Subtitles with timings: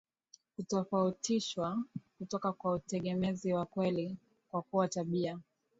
[0.55, 1.83] kutofautishwa
[2.17, 4.17] kutoka kwa utegemezi wa kweli
[4.51, 5.39] kwa kuwa tabia